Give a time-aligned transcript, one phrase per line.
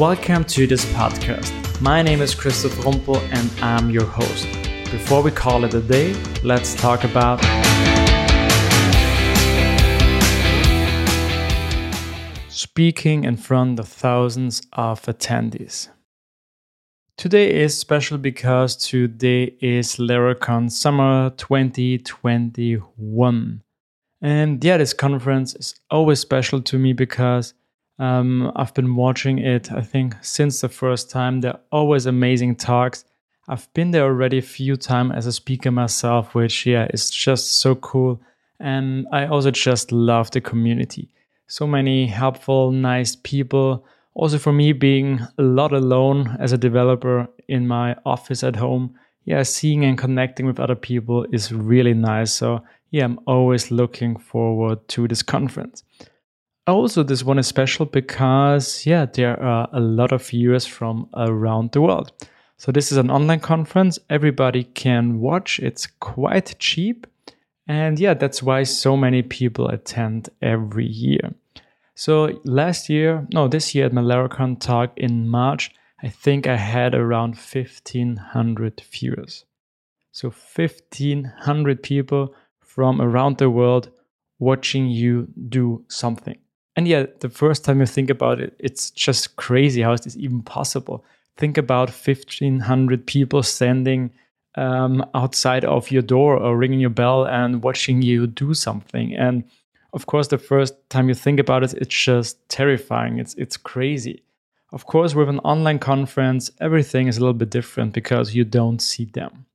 [0.00, 1.52] Welcome to this podcast.
[1.82, 4.46] My name is Christoph Rumpel and I'm your host.
[4.90, 7.38] Before we call it a day, let's talk about
[12.48, 15.90] speaking in front of thousands of attendees.
[17.18, 23.62] Today is special because today is Laracon Summer 2021.
[24.22, 27.52] And yeah, this conference is always special to me because
[28.00, 31.42] um, I've been watching it, I think, since the first time.
[31.42, 33.04] They're always amazing talks.
[33.46, 37.60] I've been there already a few times as a speaker myself, which, yeah, is just
[37.60, 38.18] so cool.
[38.58, 41.10] And I also just love the community.
[41.46, 43.84] So many helpful, nice people.
[44.14, 48.94] Also, for me, being a lot alone as a developer in my office at home,
[49.26, 52.32] yeah, seeing and connecting with other people is really nice.
[52.32, 55.84] So, yeah, I'm always looking forward to this conference.
[56.70, 61.72] Also, this one is special because, yeah, there are a lot of viewers from around
[61.72, 62.12] the world.
[62.56, 63.98] So, this is an online conference.
[64.08, 65.58] Everybody can watch.
[65.58, 67.06] It's quite cheap.
[67.66, 71.34] And yeah, that's why so many people attend every year.
[71.94, 75.70] So, last year, no, this year at my Laracon talk in March,
[76.02, 79.44] I think I had around 1500 viewers.
[80.12, 83.90] So, 1500 people from around the world
[84.38, 86.38] watching you do something.
[86.76, 89.82] And yeah, the first time you think about it, it's just crazy.
[89.82, 91.04] How is this even possible?
[91.36, 94.10] Think about 1,500 people standing
[94.56, 99.14] um, outside of your door or ringing your bell and watching you do something.
[99.14, 99.44] And
[99.92, 103.18] of course, the first time you think about it, it's just terrifying.
[103.18, 104.22] It's it's crazy.
[104.72, 108.80] Of course, with an online conference, everything is a little bit different because you don't
[108.80, 109.46] see them.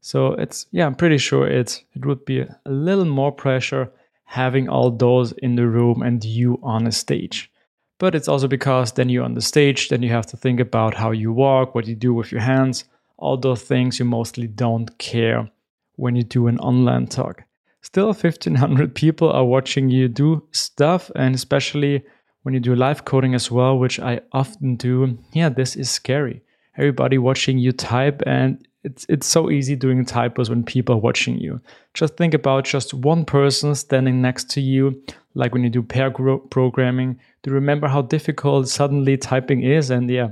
[0.00, 3.90] So it's yeah, I'm pretty sure it it would be a little more pressure
[4.26, 7.50] having all those in the room and you on a stage.
[7.98, 10.94] But it's also because then you're on the stage, then you have to think about
[10.94, 12.84] how you walk, what you do with your hands,
[13.16, 15.50] all those things you mostly don't care
[15.94, 17.44] when you do an online talk.
[17.80, 22.04] Still, 1500 people are watching you do stuff, and especially
[22.42, 25.18] when you do live coding as well, which I often do.
[25.32, 26.42] Yeah, this is scary.
[26.76, 31.38] Everybody watching you type, and it's it's so easy doing typos when people are watching
[31.38, 31.60] you.
[31.92, 35.02] Just think about just one person standing next to you,
[35.34, 37.14] like when you do pair programming.
[37.42, 40.30] Do you remember how difficult suddenly typing is, and yeah,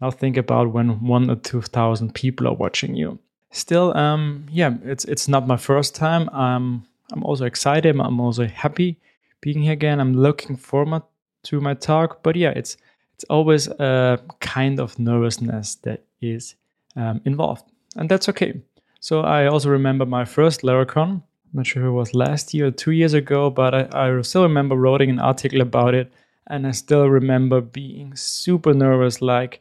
[0.00, 3.18] now think about when one or two thousand people are watching you.
[3.50, 6.28] Still, um, yeah, it's it's not my first time.
[6.28, 7.98] Um, I'm also excited.
[7.98, 9.00] I'm also happy
[9.40, 10.00] being here again.
[10.00, 11.02] I'm looking forward
[11.44, 12.76] to my talk, but yeah, it's
[13.14, 16.54] it's always a kind of nervousness that is
[16.94, 17.64] um, involved
[17.96, 18.60] and that's okay.
[19.00, 21.22] So I also remember my first Laracon.
[21.22, 24.20] I'm not sure if it was last year or two years ago, but I, I
[24.22, 26.12] still remember writing an article about it,
[26.48, 29.60] and I still remember being super nervous, like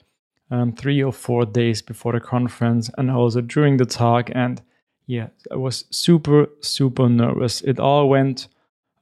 [0.52, 4.30] um, three or four days before the conference, and also during the talk.
[4.34, 4.62] And
[5.08, 7.62] yeah, I was super super nervous.
[7.62, 8.48] It all went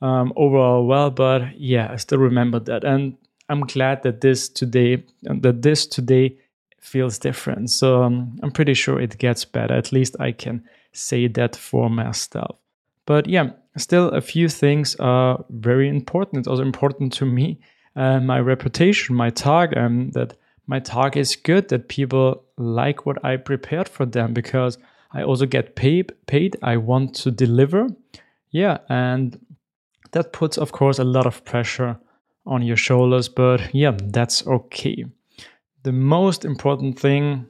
[0.01, 3.17] um, overall well, but yeah, I still remember that, and
[3.49, 6.37] I'm glad that this today that this today
[6.83, 7.69] feels different.
[7.69, 9.73] So um, I'm pretty sure it gets better.
[9.73, 12.57] At least I can say that for myself.
[13.05, 16.39] But yeah, still a few things are very important.
[16.39, 17.59] It's also important to me,
[17.95, 20.35] uh, my reputation, my talk, um, that
[20.67, 24.77] my talk is good, that people like what I prepared for them because
[25.11, 26.13] I also get paid.
[26.25, 26.57] Paid.
[26.63, 27.87] I want to deliver.
[28.51, 29.39] Yeah, and
[30.11, 31.97] that puts, of course, a lot of pressure
[32.45, 33.29] on your shoulders.
[33.29, 35.05] But yeah, that's okay
[35.83, 37.45] the most important thing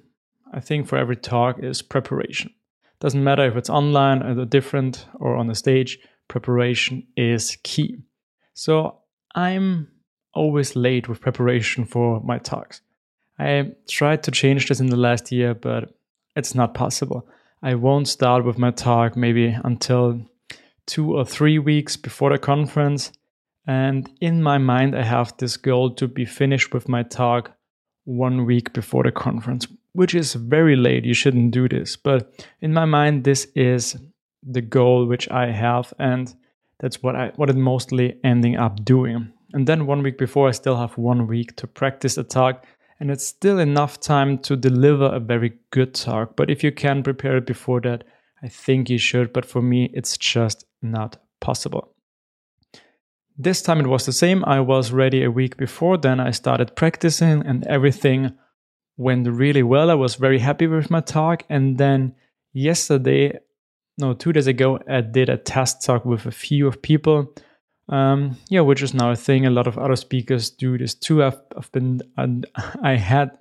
[0.53, 2.51] I think for every talk is preparation.
[2.99, 7.97] Doesn't matter if it's online or different or on the stage, preparation is key.
[8.53, 8.99] So
[9.35, 9.88] I'm
[10.33, 12.81] always late with preparation for my talks.
[13.39, 15.94] I tried to change this in the last year, but
[16.35, 17.27] it's not possible.
[17.61, 20.21] I won't start with my talk maybe until
[20.85, 23.11] two or three weeks before the conference.
[23.65, 27.51] And in my mind, I have this goal to be finished with my talk
[28.05, 31.05] one week before the conference, which is very late.
[31.05, 31.95] You shouldn't do this.
[31.95, 33.97] But in my mind, this is
[34.41, 36.33] the goal which I have, and
[36.79, 39.31] that's what I what it mostly ending up doing.
[39.53, 42.65] And then one week before, I still have one week to practice the talk,
[43.00, 46.35] and it's still enough time to deliver a very good talk.
[46.35, 48.03] But if you can prepare it before that,
[48.41, 49.31] I think you should.
[49.31, 51.93] But for me, it's just not possible.
[53.38, 54.44] This time it was the same.
[54.45, 58.33] I was ready a week before, then I started practicing and everything
[58.97, 59.89] went really well.
[59.89, 61.44] I was very happy with my talk.
[61.50, 62.15] And then
[62.53, 63.39] yesterday,
[63.97, 67.33] no, two days ago, I did a test talk with a few of people.
[67.89, 69.45] Um, yeah, which is now a thing.
[69.45, 71.24] A lot of other speakers do this too.
[71.24, 72.01] I've, I've been,
[72.83, 73.38] I had,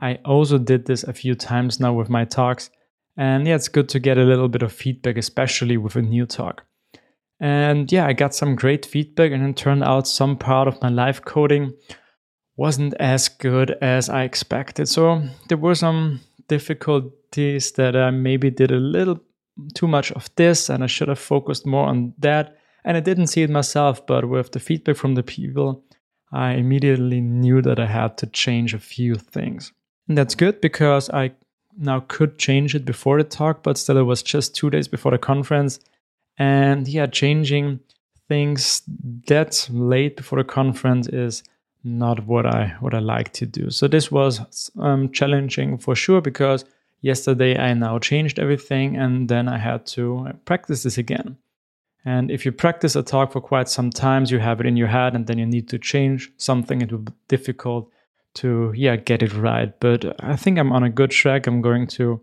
[0.00, 2.70] I also did this a few times now with my talks.
[3.16, 6.26] And yeah, it's good to get a little bit of feedback, especially with a new
[6.26, 6.64] talk.
[7.38, 10.88] And yeah, I got some great feedback, and it turned out some part of my
[10.88, 11.74] live coding
[12.56, 14.88] wasn't as good as I expected.
[14.88, 19.20] So there were some difficulties that I maybe did a little
[19.74, 22.56] too much of this, and I should have focused more on that.
[22.84, 25.84] And I didn't see it myself, but with the feedback from the people,
[26.32, 29.72] I immediately knew that I had to change a few things.
[30.08, 31.32] And that's good because I
[31.76, 35.12] now could change it before the talk, but still it was just two days before
[35.12, 35.80] the conference.
[36.38, 37.80] And yeah, changing
[38.28, 38.82] things
[39.26, 41.42] that late before the conference is
[41.84, 43.70] not what I what I like to do.
[43.70, 46.64] So this was um, challenging for sure because
[47.00, 51.36] yesterday I now changed everything and then I had to practice this again.
[52.04, 54.86] And if you practice a talk for quite some times, you have it in your
[54.86, 56.80] head, and then you need to change something.
[56.80, 57.90] It will be difficult
[58.36, 61.86] to yeah get it right but i think i'm on a good track i'm going
[61.86, 62.20] to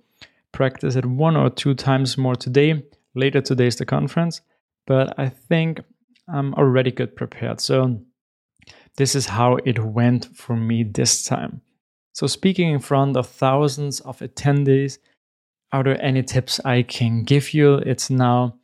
[0.52, 2.84] practice it one or two times more today
[3.16, 4.42] later today is the conference
[4.86, 5.80] but i think
[6.28, 7.60] i'm already good prepared.
[7.60, 8.00] So
[8.96, 11.62] this is how it went for me this time.
[12.14, 15.00] So speaking in front of thousands of attendees
[15.72, 17.76] are there any tips i can give you?
[17.76, 18.56] It's now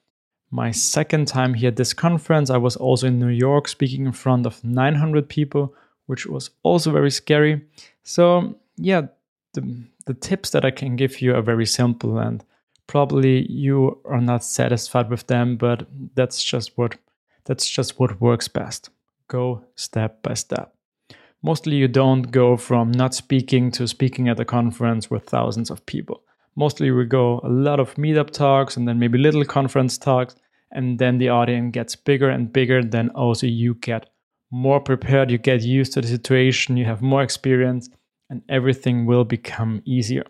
[0.51, 2.49] my second time here at this conference.
[2.49, 5.73] I was also in new york speaking in front of 900 people
[6.05, 7.61] which was also very scary.
[8.03, 9.07] So, yeah,
[9.53, 12.43] the, the tips that I can give you are very simple and
[12.89, 16.97] probably you are not satisfied with them, but that's just what
[17.45, 18.89] that's just what works best.
[19.27, 20.73] Go step by step.
[21.43, 25.85] Mostly you don't go from not speaking to speaking at a conference with thousands of
[25.85, 26.23] people.
[26.55, 30.35] Mostly we go a lot of meetup talks and then maybe little conference talks
[30.71, 34.09] and then the audience gets bigger and bigger then also you get
[34.51, 37.87] more prepared, you get used to the situation, you have more experience,
[38.31, 40.25] and everything will become easier.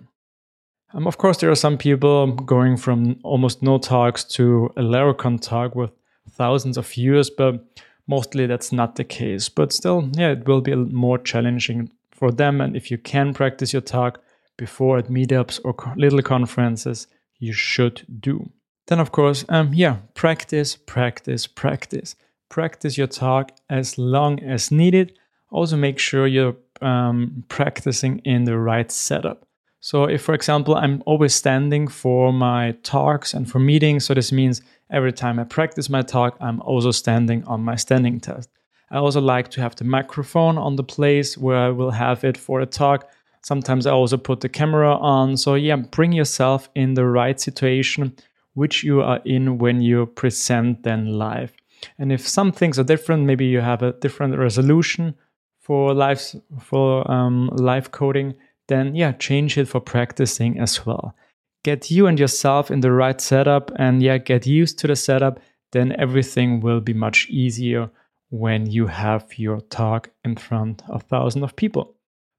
[0.93, 5.39] Um, of course, there are some people going from almost no talks to a Laracon
[5.39, 5.91] talk with
[6.31, 7.63] thousands of viewers, but
[8.07, 9.49] mostly that's not the case.
[9.49, 12.59] But still, yeah, it will be more challenging for them.
[12.59, 14.21] And if you can practice your talk
[14.57, 17.07] before at meetups or little conferences,
[17.37, 18.49] you should do.
[18.87, 22.15] Then, of course, um, yeah, practice, practice, practice
[22.49, 25.17] practice your talk as long as needed.
[25.51, 29.45] Also, make sure you're um, practicing in the right setup.
[29.81, 34.31] So, if for example, I'm always standing for my talks and for meetings, so this
[34.31, 34.61] means
[34.91, 38.49] every time I practice my talk, I'm also standing on my standing test.
[38.91, 42.37] I also like to have the microphone on the place where I will have it
[42.37, 43.09] for a talk.
[43.41, 45.37] Sometimes I also put the camera on.
[45.37, 48.15] So, yeah, bring yourself in the right situation
[48.53, 51.53] which you are in when you present then live.
[51.97, 55.15] And if some things are different, maybe you have a different resolution
[55.59, 56.21] for live
[56.59, 58.33] for um, live coding,
[58.69, 61.15] then yeah, change it for practicing as well.
[61.63, 65.39] Get you and yourself in the right setup, and yeah, get used to the setup.
[65.71, 67.91] Then everything will be much easier
[68.29, 71.95] when you have your talk in front of thousands of people.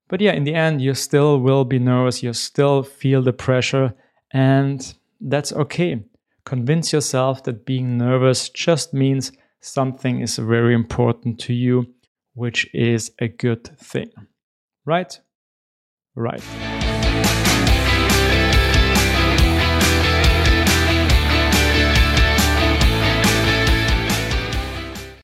[0.08, 2.22] But yeah, in the end, you still will be nervous.
[2.22, 3.92] You still feel the pressure,
[4.32, 6.02] and that's okay.
[6.44, 11.86] Convince yourself that being nervous just means something is very important to you,
[12.34, 14.10] which is a good thing.
[14.86, 15.20] Right?
[16.16, 17.59] Right.